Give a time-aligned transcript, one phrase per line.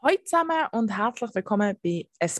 [0.00, 2.30] Hallo zusammen und herzlich willkommen bei ein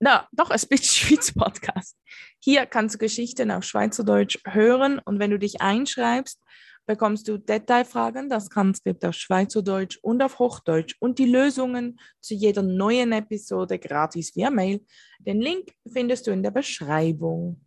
[0.00, 1.98] na, doch ein Schweiz Podcast.
[2.38, 6.40] Hier kannst du Geschichten auf Schweizerdeutsch hören und wenn du dich einschreibst,
[6.86, 12.62] bekommst du Detailfragen, das Transkript auf Schweizerdeutsch und auf Hochdeutsch und die Lösungen zu jeder
[12.62, 14.82] neuen Episode gratis via Mail.
[15.18, 17.60] Den Link findest du in der Beschreibung.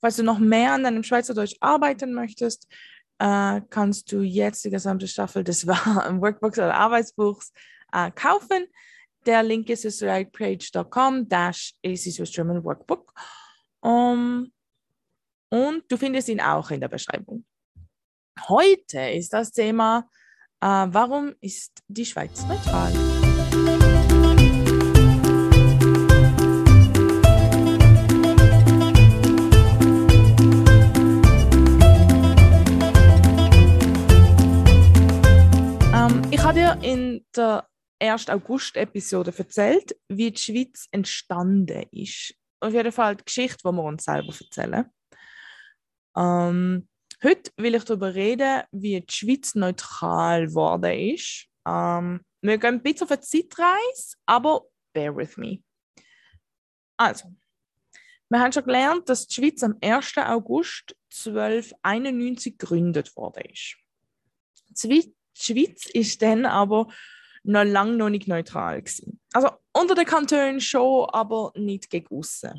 [0.00, 2.66] Falls du noch mehr an deinem Schweizerdeutsch arbeiten möchtest,
[3.20, 7.52] äh, kannst du jetzt die gesamte Staffel des Workbooks oder Arbeitsbuchs
[7.96, 8.66] äh, kaufen.
[9.24, 13.12] Der Link ist strikepage.com dash German Workbook.
[13.80, 14.52] Um,
[15.50, 17.44] und du findest ihn auch in der Beschreibung.
[18.48, 20.08] Heute ist das Thema,
[20.60, 22.92] äh, warum ist die Schweiz neutral?
[35.94, 37.66] Ähm, ich habe dir in der
[37.98, 38.28] 1.
[38.28, 42.34] August-Episode erzählt, wie die Schweiz entstanden ist.
[42.60, 44.86] Auf jeden Fall die Geschichte, die wir uns selber erzählen.
[46.16, 46.88] Ähm,
[47.22, 51.46] heute will ich darüber reden, wie die Schweiz neutral geworden ist.
[51.66, 54.62] Ähm, wir gehen ein bisschen auf eine Zeitreise, aber
[54.92, 55.62] bear with me.
[56.96, 57.34] Also,
[58.28, 60.16] wir haben schon gelernt, dass die Schweiz am 1.
[60.18, 63.76] August 1291 gegründet worden ist.
[64.82, 66.88] Die Schweiz ist dann aber
[67.46, 69.20] noch lange noch nicht neutral gewesen.
[69.32, 72.50] Also unter den Kantonen schon, aber nicht gegen außen.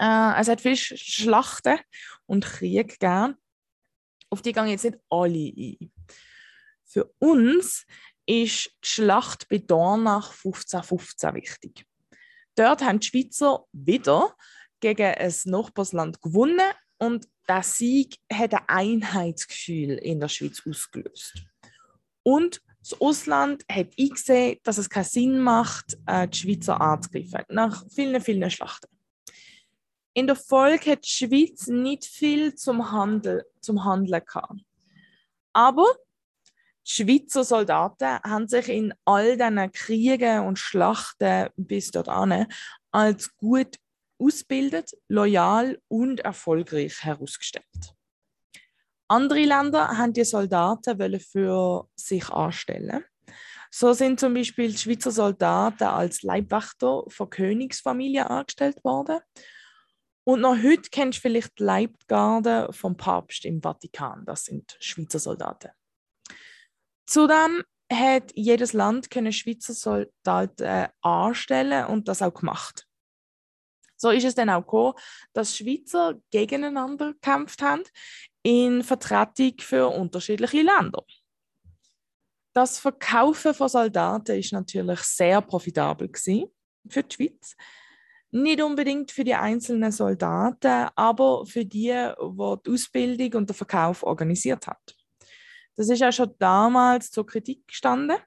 [0.00, 1.78] Äh, es hat viele Schlachten
[2.26, 3.36] und Kriege gegeben.
[4.30, 5.92] Auf die gehen jetzt nicht alle ein.
[6.84, 7.84] Für uns
[8.26, 11.86] ist die Schlacht bei Dornach 1515 wichtig.
[12.54, 14.34] Dort haben die Schweizer wieder
[14.80, 21.42] gegen ein Nachbarsland gewonnen und der Sieg hat ein Einheitsgefühl in der Schweiz ausgelöst.
[22.22, 27.84] Und das Ausland hat eingesehen, dass es keinen Sinn macht, äh, die Schweizer anzugreifen, nach
[27.90, 28.88] vielen, vielen Schlachten.
[30.14, 34.60] In der Folge hat die Schweiz nicht viel zum, Handel, zum Handeln gehabt.
[35.52, 35.86] Aber
[36.86, 42.46] die Schweizer Soldaten haben sich in all diesen Kriegen und Schlachten bis dorthin
[42.90, 43.76] als gut
[44.18, 47.94] ausgebildet, loyal und erfolgreich herausgestellt.
[49.08, 53.04] Andere Länder haben die Soldaten für sich anstellen.
[53.70, 59.20] So sind zum Beispiel die Schweizer Soldaten als Leibwächter von Königsfamilien angestellt worden.
[60.24, 64.24] Und noch heute kennst du vielleicht die Leibgarde vom Papst im Vatikan.
[64.26, 65.70] Das sind Schweizer Soldaten.
[67.06, 72.86] Zudem hat jedes Land können Schweizer Soldaten anstellen und das auch gemacht.
[73.96, 74.94] So ist es dann auch gekommen,
[75.32, 77.82] dass Schweizer gegeneinander gekämpft haben
[78.42, 81.02] in Vertretung für unterschiedliche Länder.
[82.54, 87.56] Das Verkaufen von Soldaten ist natürlich sehr profitabel für die Schweiz.
[88.30, 94.02] Nicht unbedingt für die einzelnen Soldaten, aber für die, die die Ausbildung und den Verkauf
[94.02, 94.94] organisiert hat.
[95.76, 98.18] Das ist ja schon damals zur Kritik gestanden,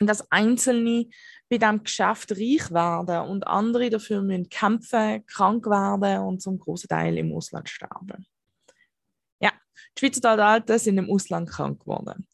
[0.00, 1.08] dass Einzelne
[1.48, 6.88] bei diesem Geschäft reich werden und andere dafür müssen kämpfen, krank werden und zum großen
[6.88, 8.26] Teil im Ausland sterben.
[9.98, 12.28] Schweizer Soldaten sind im Ausland krank geworden.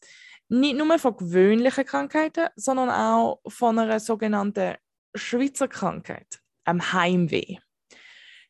[0.48, 4.74] Nicht nur von gewöhnlichen Krankheiten, sondern auch von einer sogenannten
[5.14, 7.56] Schweizer Krankheit, einem Heimweh.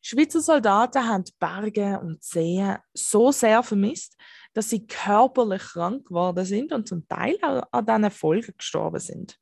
[0.02, 4.16] Schweizer Soldaten haben Berge und Seen so sehr vermisst,
[4.52, 9.38] dass sie körperlich krank geworden sind und zum Teil auch an diesen Folgen gestorben sind.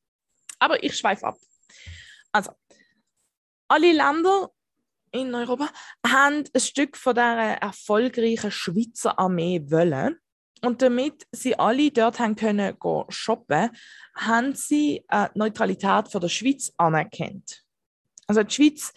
[0.59, 1.39] Aber ich schweife ab.
[2.31, 2.53] Also,
[3.69, 4.51] alle Länder
[5.13, 5.69] in Europa,
[6.07, 10.19] haben ein Stück von dieser erfolgreichen Schweizer Armee wollen.
[10.65, 13.71] Und damit sie alle dort haben können go shoppen,
[14.17, 17.63] haben sie die Neutralität von der Schweiz anerkannt.
[18.27, 18.93] Also die Schweiz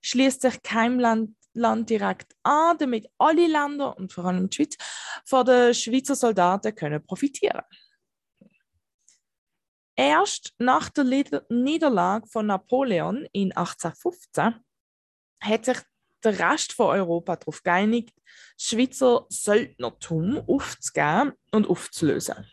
[0.00, 4.76] schließt sich keinem Land, Land direkt an, damit alle Länder und vor allem die Schweiz
[5.24, 7.62] von den Schweizer Soldaten können profitieren.
[9.94, 11.04] Erst nach der
[11.50, 14.54] Niederlage von Napoleon in 1815
[15.40, 15.78] hat sich
[16.22, 18.14] der Rest von Europa darauf geeinigt,
[18.58, 22.46] Schweizer Söldnertum aufzugeben und aufzulösen.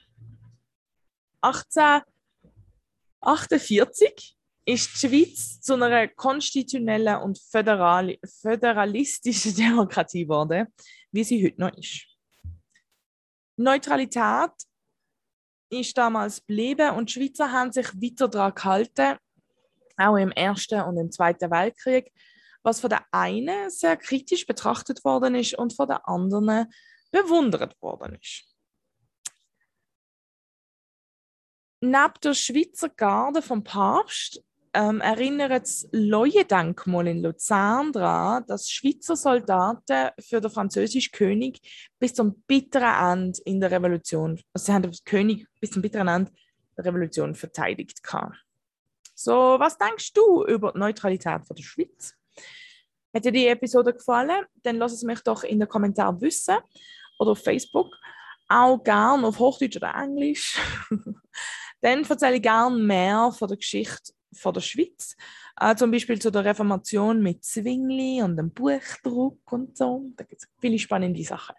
[1.42, 4.36] 1848
[4.66, 10.68] ist die Schweiz zu einer konstitutionellen und föderal föderalistischen Demokratie geworden,
[11.12, 12.08] wie sie heute noch ist.
[13.56, 14.52] Neutralität
[15.70, 19.18] ist damals geblieben und die Schweizer haben sich weiter daran gehalten,
[19.98, 22.12] auch im Ersten und im Zweiten Weltkrieg,
[22.68, 26.72] was von der einen sehr kritisch betrachtet worden ist und von der anderen
[27.12, 28.48] bewundert worden ist.
[31.82, 34.44] neben der Schweizer Garde vom Papst
[34.74, 41.60] ähm, erinnert das Leue-Denkmal in Luzern daran, dass Schweizer Soldaten für den französischen König
[42.00, 46.08] bis zum bitteren Ende in der Revolution, also sie haben den König bis zum bitteren
[46.08, 46.32] Ende
[46.76, 48.02] der Revolution verteidigt.
[49.16, 52.17] So, was denkst du über die Neutralität von der Schweiz?
[53.14, 54.46] Hat dir die Episode gefallen?
[54.64, 56.58] Dann lass es mich doch in den Kommentaren wissen
[57.20, 57.94] oder auf Facebook.
[58.48, 60.60] Auch gerne auf Hochdeutsch oder Englisch.
[61.82, 65.16] Dann erzähle ich gerne mehr von der Geschichte von der Schweiz.
[65.60, 70.12] Äh, zum Beispiel zu der Reformation mit Zwingli und dem Buchdruck und so.
[70.16, 71.56] Da gibt es viele spannende Sachen.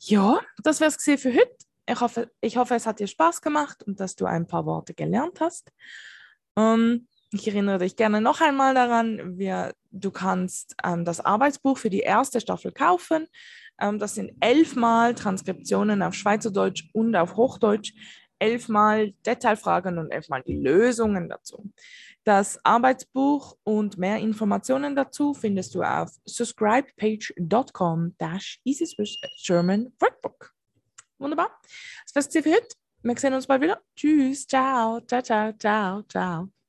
[0.00, 1.56] Ja, das wäre es für heute.
[1.86, 4.94] Ich hoffe, ich hoffe, es hat dir Spaß gemacht und dass du ein paar Worte
[4.94, 5.72] gelernt hast.
[6.56, 11.90] Ähm, ich erinnere dich gerne noch einmal daran, wir, du kannst ähm, das Arbeitsbuch für
[11.90, 13.26] die erste Staffel kaufen.
[13.80, 17.92] Ähm, das sind elfmal Transkriptionen auf Schweizerdeutsch und auf Hochdeutsch
[18.40, 21.70] elfmal Detailfragen und elfmal die Lösungen dazu.
[22.24, 28.14] Das Arbeitsbuch und mehr Informationen dazu findest du auf subscribepage.com
[28.64, 28.96] Easy
[29.42, 30.52] German Workbook.
[31.18, 31.50] Wunderbar.
[32.04, 32.68] Das war's für heute.
[33.02, 33.80] Wir sehen uns bald wieder.
[33.96, 36.59] Tschüss, ciao, ciao, ciao, ciao, ciao.